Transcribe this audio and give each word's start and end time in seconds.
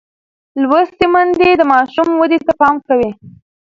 لوستې 0.61 1.05
میندې 1.13 1.49
د 1.57 1.61
ماشوم 1.71 2.09
ودې 2.19 2.39
ته 2.45 2.51
پام 2.59 2.75
کوي. 2.87 3.09